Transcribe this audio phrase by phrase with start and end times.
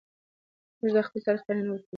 [0.79, 1.87] موږ د خپل تاریخ پاڼې نه ورکوو.